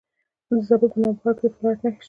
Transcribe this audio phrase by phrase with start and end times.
[0.47, 1.99] د زابل په نوبهار کې د فلورایټ نښې شته.